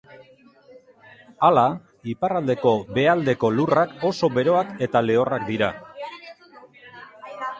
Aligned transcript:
Hala, 1.49 1.65
iparraldeko 2.13 2.71
behealdeko 2.95 3.51
lurrak 3.59 3.93
oso 4.11 4.31
beroak 4.39 4.73
eta 4.87 5.05
lehorrak 5.09 5.47
dira. 5.53 5.71